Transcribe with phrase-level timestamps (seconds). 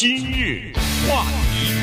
[0.00, 0.72] 今日
[1.08, 1.74] 话题，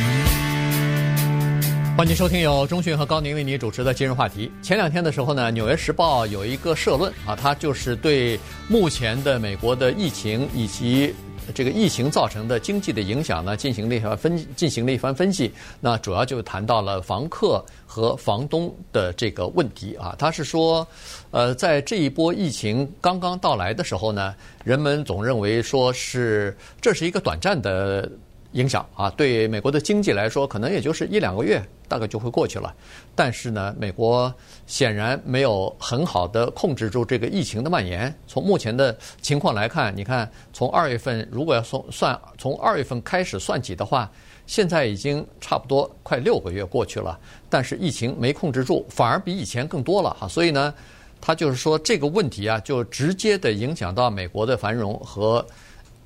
[1.98, 4.50] 欢迎收听由钟讯和高宁为你主持的今日话题。
[4.62, 8.40] 前两天的时候呢，《纽约时报》有一个社论啊，它就是对
[8.70, 11.14] 目前的美国的疫情以及。
[11.54, 15.52] 这个疫情造成的经济的影响呢，进行了一番分进行了一番分析。
[15.80, 20.16] 那主要就谈到了房客和房东的这个问题啊。
[20.18, 20.88] 他是说，
[21.32, 28.10] 呃，在这一波疫情刚刚到来的时候呢，人们总认为说是这是一个短暂的。
[28.56, 32.74] 影响啊，对美国的经济来说，可能也就是一两个月，大概就会过去了。
[33.14, 34.34] 但是呢，美国
[34.66, 38.14] 显然没有很好的控制住这个疫情的蔓延。
[38.26, 44.10] 从目前的情况来看，你看，从二月份如果要从算从二月份开始算起的话，
[44.48, 50.30] 现在已经差不多快六个月过去了，但是疫情没控制住，反而比以前更多了哈。
[50.30, 50.74] 所以呢，
[51.20, 55.46] 他就是说这个问题啊，就直接的影响到美国的繁荣和。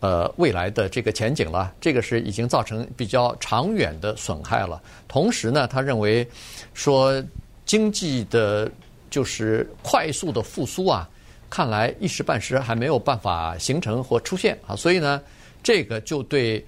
[0.02, 4.82] 呃，未来的这个前景了，这个是已经造成比较长远的损害了。
[5.10, 6.26] 同时呢，他认为
[6.74, 7.22] 说
[7.66, 8.72] 经济的，
[9.10, 11.10] 就是快速的复苏啊，
[11.50, 14.74] 看来一时半时还没有办法形成或出现啊。
[14.74, 15.22] 所以呢，
[15.62, 16.66] 这个就对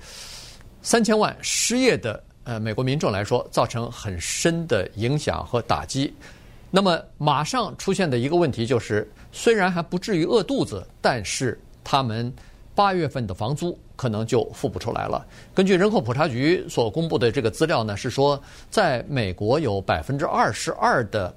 [0.82, 6.14] 三千万失业的呃美国民众来说，造成很深的影响和打击。
[6.70, 12.30] 那么马上出现的一个问题就是，虽然还不至于饿肚子，但是他们。
[12.82, 15.24] 八月份的房租可能就付不出来了。
[15.54, 21.32] 根据人口普查局所公布的这个资料呢，是说在美国有百分之二十二的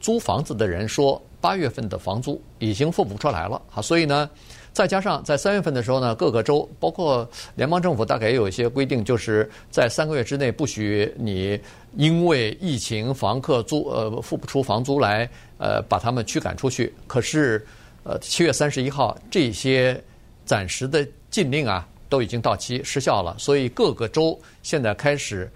[0.00, 3.60] 租房子的人说，八月份的房租已经付不出来了。
[3.68, 4.30] 哈，所以呢，
[4.72, 11.60] 再加上在三月份的时候呢，各个州包括联邦政府大概也有一些规定，就是在三个月之内不许你
[11.94, 16.90] 因为疫情房客租呃付不出房租来呃把他们驱赶出去。
[17.06, 17.62] 可是
[18.02, 20.02] 呃七月三十一号这些。
[20.46, 25.50] 暂时的禁令啊，都已经到期失效了，所以各个州现在开始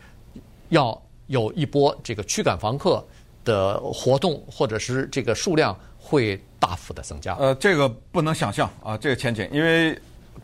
[0.68, 3.02] 要有一波这个驱赶房客
[3.44, 7.34] 的活动，或者是这个数量会大幅的增加。
[7.36, 9.96] 呃，这个不能想象啊，这个前景，因为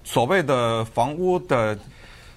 [0.05, 1.77] 所谓的房屋的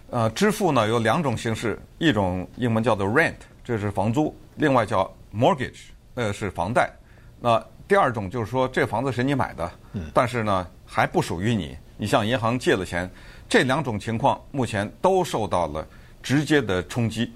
[0.09, 6.92] 呃支付呢有两种形式，一种英文叫做 rent，这是房租；另外叫 mortgage，呃是房贷。
[7.40, 9.70] 那第二种就是说，这房子是你买的，
[10.14, 11.76] 但是呢还不属于你。
[11.98, 13.10] 你向银行借了钱，
[13.50, 15.86] 这两种情况目前都受到了
[16.22, 17.30] 直接的冲击。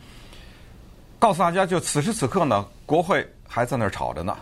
[1.17, 4.37] 告诉大家，就此时此刻呢，国会还在那儿吵着呢，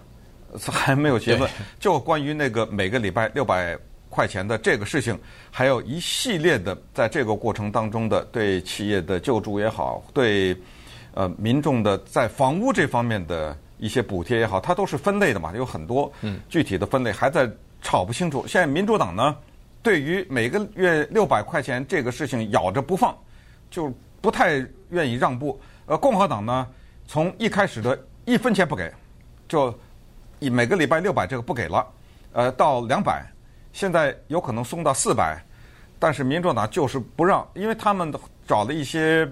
[0.69, 1.49] 还没有结论。
[1.79, 3.77] 就关于那个每个礼拜六百
[4.09, 5.17] 块钱的这个事情，
[5.49, 10.55] 还有一系列的在这个过程当中的对企业的救助也好，对
[11.13, 16.09] 呃民众的在房屋这方面的一些补贴也好，它都是分类的嘛，有很多
[16.47, 17.49] 具体的分类还在
[17.81, 18.45] 吵不清楚。
[18.47, 19.35] 现在民主党呢？
[19.83, 23.17] 对于每个月六百块钱这个事情咬着不放，
[23.71, 23.91] 就
[24.21, 25.59] 不太愿意让步。
[25.87, 26.67] 呃，共和党呢，
[27.07, 28.93] 从一开始的一分钱不给，
[29.47, 29.73] 就
[30.37, 31.87] 以每个礼拜六百这个不给了，
[32.33, 33.25] 呃，到两百，
[33.73, 35.43] 现在有可能松到四百，
[35.97, 38.13] 但是民主党就是不让，因为他们
[38.47, 39.27] 找了一些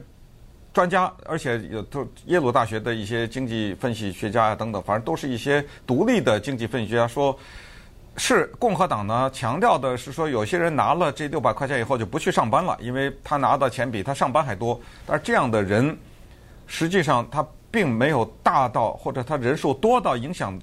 [0.74, 7.38] 专家，而且有都耶鲁大学的一些经济分析学家啊等等，反正都是一些独立的经济分析学家说。
[8.18, 14.78] 是共和党呢，强调的是说，有些人拿了这六百块钱以后就不去上班了，因为他拿的钱比他上班还多。
[15.06, 15.98] 但是这样的人，
[16.68, 20.60] 实际上他并没有大到或者他人数多到影响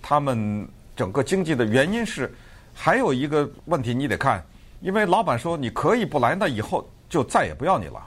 [0.00, 2.32] 他们整个经济的原因是，
[2.72, 4.44] 还有一个问题你得看，
[4.80, 8.00] 因为老板说你可以不来，那以后就再也不要你了，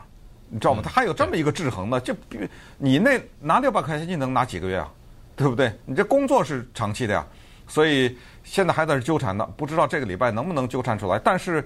[0.53, 0.81] 你知道吗？
[0.83, 2.39] 他还有这么一个制衡呢，就比
[2.77, 4.89] 你那拿六百块钱你能拿几个月啊？
[5.35, 5.73] 对不对？
[5.85, 7.25] 你这工作是长期的呀，
[7.67, 8.15] 所以。
[8.45, 11.17] 现在还在这纠缠呢，不知道这个礼拜能不能纠缠出来。
[11.17, 11.65] 但是，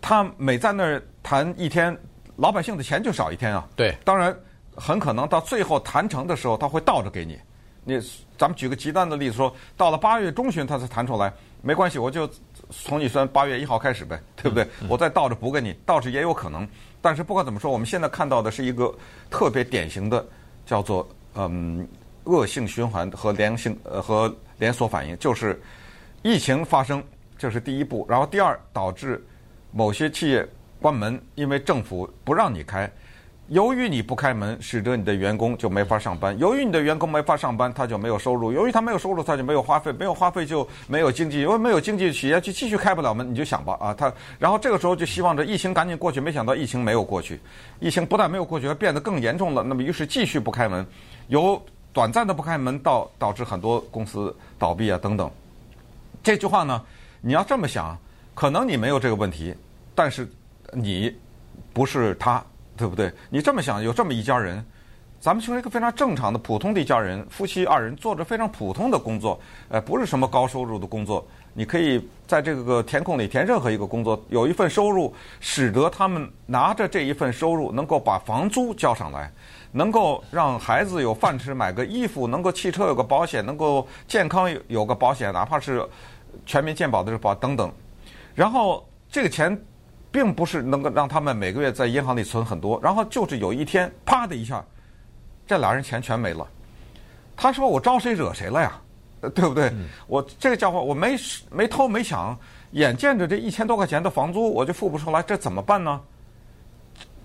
[0.00, 1.98] 他每在那儿谈一天，
[2.36, 3.68] 老百姓的钱就少一天啊。
[3.74, 4.32] 对，当然
[4.76, 7.36] 很可能到最后谈成的时候，他会倒着给你。
[7.84, 8.00] 你
[8.36, 12.28] 咱们举个极端的例子说，到了八月中旬他才弹出来，没关系，我就
[12.70, 14.66] 从你算八月一号开始呗，对不对？
[14.88, 16.66] 我再倒着补给你，倒着也有可能。
[17.00, 18.92] 但是不管怎么说，我们现在看到的是一个
[19.30, 20.26] 特别典型的
[20.66, 21.86] 叫做嗯
[22.24, 25.60] 恶性循环和良性呃和连锁反应，就是。
[26.26, 27.04] 疫情发生，
[27.36, 28.06] 这是第一步。
[28.08, 29.22] 然后第二，导致
[29.72, 30.48] 某些企业
[30.80, 32.90] 关门，因为政府不让你开。
[33.48, 36.36] 由于你不开门，使得你的员工就没法上班。
[36.38, 38.50] 由于你的员工没法上班，他就没有收入。
[38.50, 39.92] 由于他没有收入，他就没有花费。
[39.92, 41.42] 没有花费就没有经济。
[41.42, 43.30] 因为没有经济，企业就继续开不了门。
[43.30, 46.22] 你就想吧，啊，他然后这个时候就希望着疫情赶紧过去。
[46.22, 47.38] 没想到疫情没有过去，
[47.80, 49.62] 疫情不但没有过去，还变得更严重了。
[49.62, 50.86] 那么于是继续不开门，
[51.28, 51.60] 由
[51.92, 55.30] 短暂的不开门到导致很多公司倒闭啊等等。
[56.22, 56.82] 这句话呢，
[57.20, 57.94] 你要这么想，
[58.34, 59.54] 可能你没有这个问题，
[59.94, 60.26] 但是
[60.72, 61.14] 你
[61.74, 62.42] 不是他，
[62.76, 63.12] 对不对？
[63.30, 64.64] 你这么想，有这么一家人，
[65.20, 71.26] 咱们就是一个非常正常的普通的一家人，夫妻二人做着非常普通的工作，呃，不是什么高收入的工作。
[71.56, 79.32] 你可以在这个填空里填任何一个工作，有一份收入，使得他们拿着这一份收入能够把房租交上来，
[79.70, 85.80] 能够让孩子有饭吃，买个衣服，能够汽车有个保险，能够健康有个保险，哪怕是
[86.44, 87.72] 全民健保的保等等。
[88.34, 89.56] 然后这个钱
[90.14, 94.64] 并不是能够让他们每个月在银行里存很多，然后就是有一天啪的一下，
[95.44, 96.46] 这俩人钱全没了。
[97.34, 98.80] 他说：“我招谁惹谁了呀？
[99.34, 99.72] 对不对？
[100.06, 101.16] 我这个家伙我没
[101.50, 102.38] 没偷没抢，
[102.70, 106.00] 眼见着这一千多块钱的房租我就付不出来，这怎么办呢？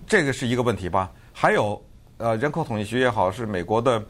[0.04, 1.12] 这个是一个问题吧。
[1.32, 1.80] 还有
[2.16, 4.04] 呃，人口统计学也好，是美国的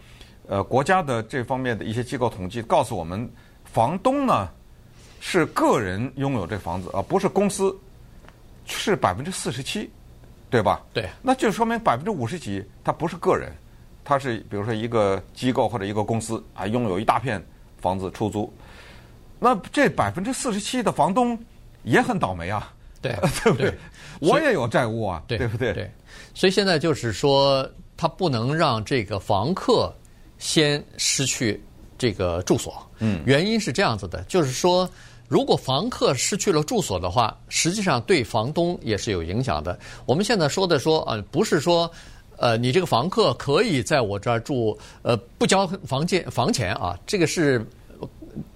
[0.49, 3.31] 呃国家的这方面的一些机构统计告诉我们，
[3.65, 4.49] 房东呢。”
[5.23, 7.79] 是个人拥有这房子啊，不是公司，
[8.77, 9.91] 是百分之四十七，
[10.49, 10.81] 对吧？
[10.93, 13.53] 对，那就说明百分之五十几，他不是个人，
[14.05, 17.43] 他是比如说一个机构或者一个公司啊，拥有一大片
[17.81, 18.53] 房子出租。
[19.39, 21.39] 那这百分之四十七的房东
[21.83, 23.13] 也很倒霉啊，对，
[23.43, 23.75] 对不对？
[24.21, 25.73] 我也有债务啊，对，对不对？
[25.73, 25.91] 对，
[26.35, 29.93] 所以现在就是说，他不能让这个房客
[30.39, 31.63] 先失去
[31.97, 32.87] 这个住所。
[32.99, 34.89] 嗯，原因是这样子的，就是说。
[35.31, 39.79] 如果房客失去了住所的话，实际上对房东也是有影响的。
[40.05, 41.89] 我们现在说的说呃，不是说，
[42.37, 47.65] 呃，你这个房客可以在我这儿住，呃，不交房钱房钱啊，这个是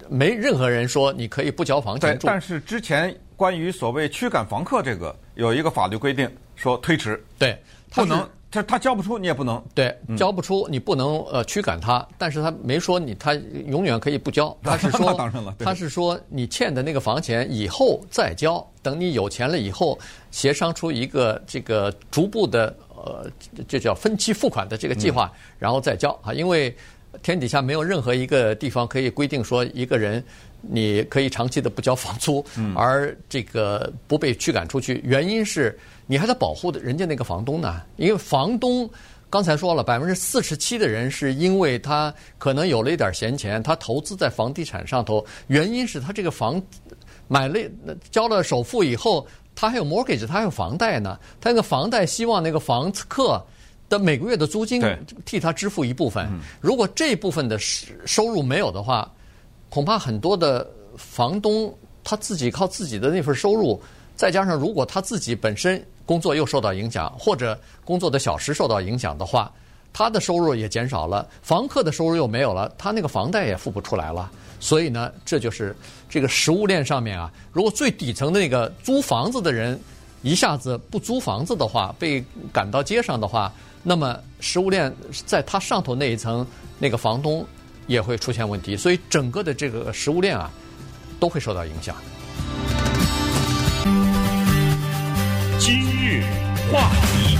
[0.09, 2.27] 没任何人说你可以不交房钱住。
[2.27, 7.57] 但是之前关于所谓驱赶房客这个有一个法律规定，说推迟，对，
[7.91, 8.27] 不能。
[8.55, 13.33] 他他交不出，你也不能对，交不出你不能呃驱赶他，但是他没说你他
[13.67, 19.97] 永远可以不交，他是说当然了，他是说你欠的那个房钱以后再交，等你有钱了以后
[20.31, 23.29] 协商出一个这个逐步的呃
[23.67, 26.11] 这叫分期付款的这个计划，然后再交。
[26.23, 26.75] 啊，因为
[27.21, 30.23] 天底下没有任何一个地方可以规定说一个人
[30.69, 32.43] 你可以长期的不交房租，
[32.75, 35.77] 而这个不被驱赶出去，原因是。
[36.07, 38.87] 你还在保护的人家那个房东呢，因为房东
[39.27, 46.61] 刚才说了，百分之四十七的人是因为他可能有了一点闲钱，他投资在房地产上头，原因是他这个房
[47.27, 47.59] 买了
[48.11, 49.25] 交了首付以后，
[49.55, 53.43] 他还有 mortgage，他还有房贷呢，他那个房贷希望那个房客
[53.89, 54.83] 的每个月的租金
[55.25, 56.29] 替他支付一部分，
[56.61, 59.11] 如果这部分的收入没有的话，
[59.75, 63.81] 恐怕很多的房东他自己靠自己的那份收入，
[64.15, 65.85] 再加上如果他自己本身。
[66.05, 69.51] 工作又受到影响，或者工作的小时受到影响的话，
[69.91, 74.31] 他的收入也减少了，房客的收入又没有了，他那个房贷也付不出来了。
[74.59, 75.75] 所以呢，这就是
[76.07, 79.79] 这个食物链上面啊，如果最底层的那个租房子的人
[80.21, 82.23] 一下子不租房子的话，被
[82.53, 83.51] 赶到街上的话，
[83.81, 84.95] 那么食物链
[85.25, 86.45] 在他上头那一层
[86.77, 87.43] 那个房东
[87.87, 90.51] 也会出现问题，所以整个的这个食物链啊
[91.19, 91.95] 都会受到影响。
[95.59, 96.23] 今日
[96.71, 97.37] 话题，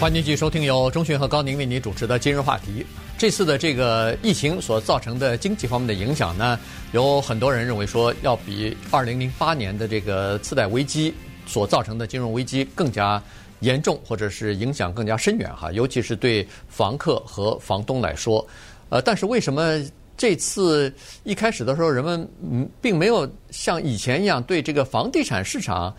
[0.00, 2.84] 欢迎继续收听由钟迅和高宁为您主持的今日话题。
[3.18, 6.58] 这次的这个疫情所造成的经济方面的影响呢，
[6.92, 11.12] 有很多人认为说要比二零零八年的这个次贷危机
[11.46, 13.22] 所造成的金融危机更加
[13.60, 15.72] 严重，或者是影响更加深远哈。
[15.72, 18.46] 尤其是对房客和房东来说，
[18.88, 19.80] 呃，但是为什么
[20.16, 20.92] 这次
[21.24, 25.94] 一开始的时候人们嗯并没有像以前一样对这个房地产市场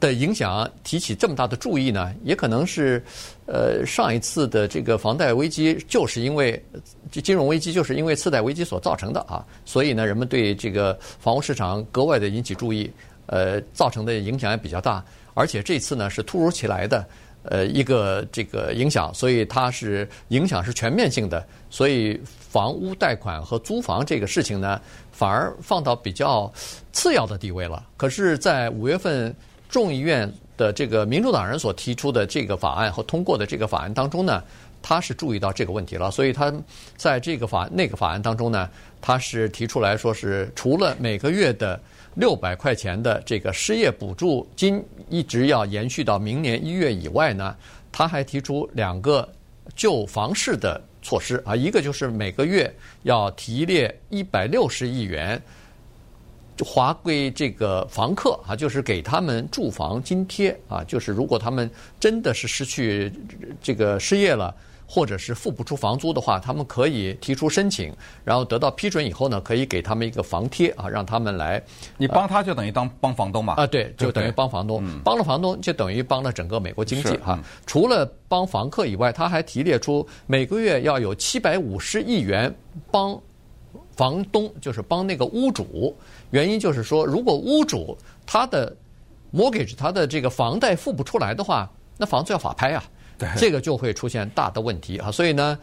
[0.00, 3.02] 的影响提起这么大的注意呢，也可能是，
[3.46, 6.62] 呃，上一次的这个房贷危机就是因为
[7.10, 12.90] 金融危机就是因为次贷危机所造成的啊，所以呢，人们对这个房屋市场格外的引起注意，
[13.26, 15.02] 呃，造成的影响也比较大，
[15.34, 17.06] 而且这次呢是突如其来的，
[17.42, 24.80] 呃，一个这个影响，所以它是影响是全面性的，所以房屋贷款和租房这个事情呢，
[25.12, 26.50] 反而放到比较
[26.92, 27.86] 次要的地位了。
[27.96, 29.34] 可是，在五月份。
[29.70, 34.40] 众议院的这个民主党人所提出的这个法案和通过的这个法案当中呢，
[34.80, 36.52] 他是注意到这个问题了，所以他
[36.96, 41.80] 在这个法那个法案当中呢，他是提出来说是除了每个月的
[42.14, 47.56] 六百块钱的这个失业补助金一直要延续到明年一月以外呢，
[47.90, 49.28] 他还提出两个
[49.74, 55.40] 救房市的措施啊，一个就是每个月要提列一百六十亿元。
[56.64, 61.68] 划归这个房客啊，就是给他们住房津贴啊，就是如果他们
[61.98, 63.12] 真的是失去
[63.60, 64.54] 这个失业了，
[64.86, 71.62] 或者是付不出房租的话，他们可以提出申请，然后得到批准以后呢，可以给他们一个房贴啊，让他们来。
[71.96, 73.54] 你帮他就等于当帮房东嘛？
[73.54, 77.38] 啊，对，就等于帮房东，帮了房东就等于帮了整个美国经济哈。
[77.66, 82.54] 除了帮房客以外，他还提列出每个月要有七百五十亿元
[82.90, 83.18] 帮
[83.96, 85.96] 房东，就是帮那个屋主。
[86.30, 88.76] 原因就是说，如果屋主他的
[89.32, 92.84] mortgage 他的这个房贷付不出来的话，那房子要法拍啊。
[93.18, 95.58] 对，这个就会出现大的问题啊，所以呢，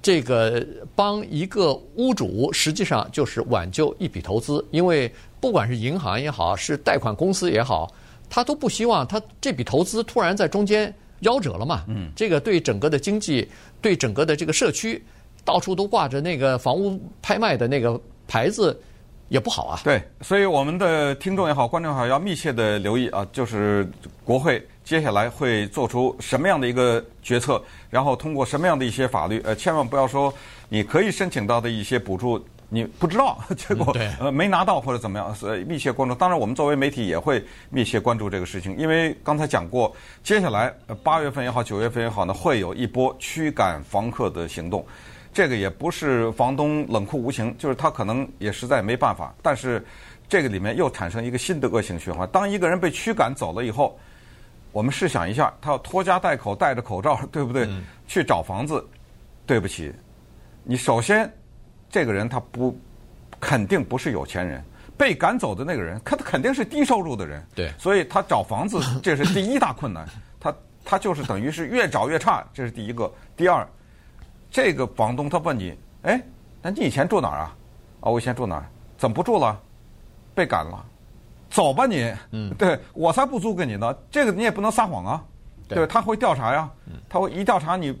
[0.00, 0.64] 这个
[0.94, 7.92] 帮一个屋主实际上就是挽救一笔投资，因为不管是银行也好，是贷款公司也好，
[8.30, 10.92] 他都不希望他这笔投资突然在中间
[11.22, 11.84] 夭折了嘛。
[11.88, 13.48] 嗯，这个对整个的经济，
[13.82, 15.04] 对整个的这个社区，
[15.44, 18.78] 到处都挂着那个房屋拍卖的那个牌子，
[19.28, 19.80] 也不好啊。
[19.84, 23.86] 对，所以我们的听众也好，观众也好，要密切的留意啊，就是
[24.24, 24.66] 国会。
[24.88, 27.62] 接下来会做出什么样的一个决策？
[27.90, 29.38] 然后通过什么样的一些法律？
[29.44, 30.32] 呃，千万不要说
[30.70, 35.34] 你可以申请到的一些补助，你不知道， 结果呃没拿到或者怎么样。
[35.34, 36.14] 所以密切关注。
[36.14, 44.82] 当然，我们作为媒体也会密切关注这个事情，因为刚才讲过，接下来八月份也好，九月份也好呢，会有一波驱赶房客的行动。
[45.34, 49.34] 这个也不是房东冷酷无情，就是他可能也实在没办法。
[49.42, 49.84] 但是
[50.30, 52.26] 这个里面又产生一个新的恶性循环。
[52.32, 53.94] 当一个人被驱赶走了以后，
[54.72, 57.64] 我们试想一下，他要拖家带口戴着口罩，对不对？
[57.66, 58.86] 嗯、去找房子，
[59.46, 59.92] 对不起，
[60.62, 61.30] 你首先
[61.90, 62.78] 这个人他不
[63.40, 64.62] 肯定不是有钱人，
[64.96, 67.42] 被赶走的那个人，他肯定是低收入的人。
[67.54, 70.06] 对，所以他找房子这是第一大困难，
[70.38, 73.10] 他他就是等于是越找越差，这是第一个。
[73.36, 73.66] 第二，
[74.50, 76.20] 这个房东他问你，哎，
[76.60, 77.56] 那你以前住哪儿啊？
[78.00, 78.66] 啊，我以前住哪儿？
[78.96, 79.58] 怎么不住了？
[80.34, 80.84] 被赶了。
[81.50, 83.96] 走吧你，嗯， 对我才不租给你呢。
[84.10, 85.24] 这个你也不能撒谎啊，
[85.66, 86.70] 对，他会调查呀，
[87.08, 87.96] 他会一调查你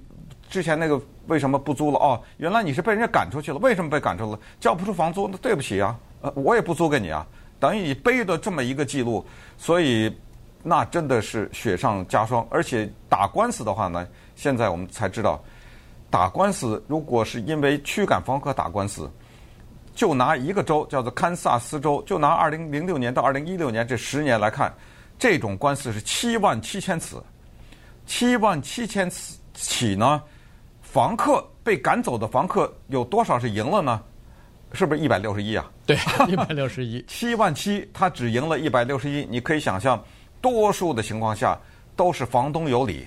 [0.48, 1.98] 之前那个为什么不租了。
[1.98, 4.38] 哦，原来你是被人家赶出去了，为什么被赶出了？
[4.60, 7.26] 交不出房租，那对不起啊，呃，我也不租给你啊，
[7.58, 9.24] 等于你背的这么一个记录，
[9.56, 10.14] 所以
[10.62, 12.46] 那真的是雪上加霜。
[12.50, 15.42] 而且打官司的话呢，现在我们才知道，
[16.10, 19.10] 打官司如果是因为驱赶房客打官司。
[19.98, 24.72] 就拿一个州叫做堪萨斯州，就拿二零零六年到二零一六年这十年来看，
[25.18, 27.20] 这种官司是七万七千次，
[28.06, 30.22] 七万七千次起呢，
[30.82, 34.00] 房客被赶走的房客有多少是赢了呢？
[34.72, 35.68] 是不是一百六十一啊？
[35.84, 35.98] 对，
[36.30, 39.26] 一百六十一， 七万七，他只赢了一百六十一。
[39.28, 40.00] 你可以想象，
[40.40, 41.58] 多数的情况下
[41.96, 43.04] 都是房东有理。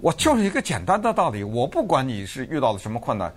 [0.00, 3.34] 我就是一个简单的道理，我不管你是遇到了什么困难。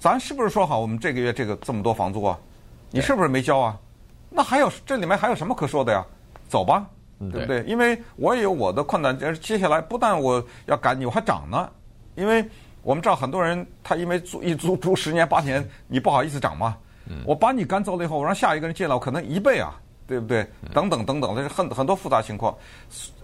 [0.00, 2.38] 咱是不是说好我们这个月这个这么多房租啊？
[2.90, 3.78] 你是不是没交啊？
[4.30, 6.04] 那还有这里面还有什么可说的呀？
[6.48, 6.86] 走吧，
[7.18, 7.62] 对不对？
[7.64, 11.68] 因为我也有我的困难，接下来不但我要赶你，我还涨呢。
[12.14, 12.44] 因为
[12.82, 16.76] 我们知道很多人他因为租一租租十年八年，你不好意思涨嘛。
[17.24, 19.74] 我把你赶走了以后，我让下一个人进来，我可能一倍啊，
[20.06, 20.46] 对不对？
[20.72, 22.54] 等等等等，这是很很多复杂情况。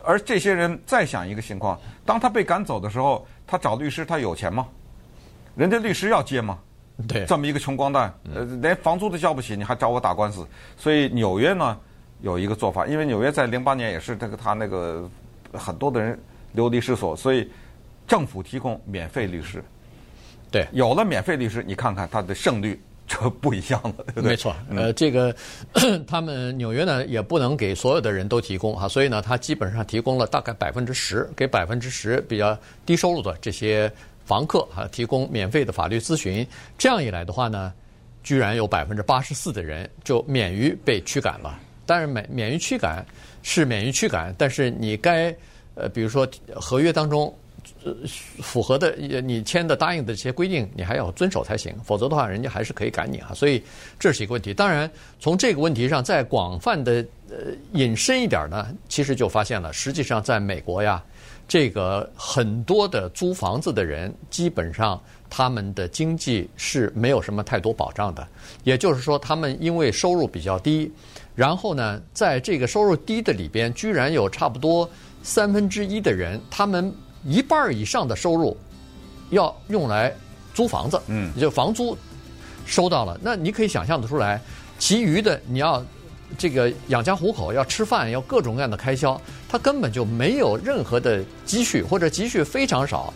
[0.03, 4.67] 而这些人再想一个情况，当他被赶走的时候，他找律师，他有钱吗？
[5.55, 6.59] 人家律师要接吗？
[7.09, 10.47] 对，这么一个穷光蛋，呃，连房租都交不起，你还找我打官司？
[10.77, 11.77] 所以纽约呢
[12.23, 15.11] 有一个做法，因为纽约在零八年也是这个他那个
[15.53, 16.17] 很多的人
[16.53, 17.51] 流离失所，所以
[18.07, 19.61] 政府提供免费律师。
[20.53, 24.31] 对，有了免费律师，你看看他的胜率就不一样了，对不对？
[24.31, 25.35] 没错，呃，这个
[26.07, 33.93] 他们纽约呢也不能给所有的人都提供哈，所以呢，他基本上提供了大概百分之十，给百分之十比较低收入的这些。
[34.25, 36.47] 房客啊，提供免费的法律咨询，
[36.79, 37.73] 这样一来的话呢，
[38.23, 41.61] 居然有百分之八十四的人就免于被驱赶了。
[41.87, 43.05] 当然，免免于驱赶
[43.43, 45.35] 是免于驱赶，但是你该
[45.75, 47.33] 呃，比如说合约当中
[48.41, 53.33] 符合的你签的答应的这些规定，你还要遵守才行，否则的话，人家还是可以赶你啊。
[53.35, 53.63] 所以
[53.99, 54.55] 这是一个问题。
[54.55, 54.91] 当然，
[55.21, 61.05] 从这个问题上再广泛的呃引申一点呢，其实就发现了，实际上在美国呀。
[61.47, 68.27] 这个很多的租房子的人，基本上他们的经济是没有什么太多保障的。
[68.63, 70.91] 也就是说，他们因为收入比较低，
[71.35, 74.89] 然后呢，在这个收入低的里边，居然有差不多
[75.23, 76.93] 三分之一的人，他们
[77.25, 78.57] 一半以上的收入
[79.31, 80.13] 要用来
[80.55, 81.97] 租房子，嗯，就房租
[82.65, 83.19] 收到了。
[83.23, 84.41] 那你可以想象得出来，
[84.79, 85.85] 其余的你要。
[86.37, 89.21] 这个养家糊口，要吃饭，要各种各样的开销，
[89.55, 93.15] 他根本就没有任何的积蓄，或者积蓄非常少。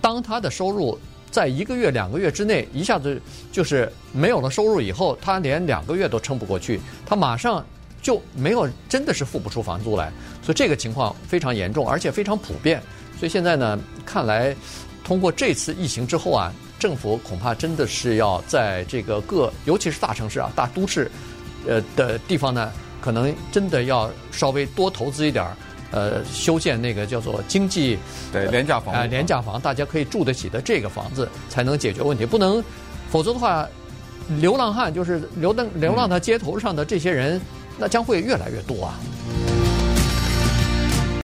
[0.00, 0.98] 当他的收入
[1.30, 7.64] 在一个月、两个月之内一下子就是没有了收入以后，他连两个月都撑不过去，他马上
[8.02, 10.12] 就没有，真的是付不出房租来。
[10.42, 12.82] 所以这个情况非常严重，而且非常普遍。
[13.16, 14.56] 所以现在呢，看来
[15.04, 21.08] 通过这次疫情之后啊，政府恐怕真的是要在这个各，尤其是大城市啊、大都市，
[21.64, 25.56] 呃的地方呢，可能真的要稍微多投资一点儿，
[25.90, 27.98] 呃，修建那个叫做经济
[28.32, 32.26] 对廉价房啊、呃，廉价房，大家可以住得起的这个房子，才能解决问题。
[32.26, 32.62] 不能，
[33.10, 33.66] 否则的话，
[34.40, 37.40] 流浪汉就是流浪流浪到街头上的这些人，
[37.78, 38.98] 那将会越来越多啊。